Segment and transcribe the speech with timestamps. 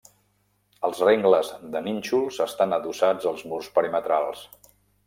[0.87, 4.45] Els rengles de nínxols estan adossats als murs perimetrals.